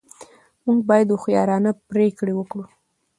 [0.65, 2.65] موږ باید هوښیارانه پرېکړې وکړو.